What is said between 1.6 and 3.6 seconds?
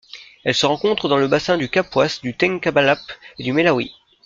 Kapuas, du Tengkalap et du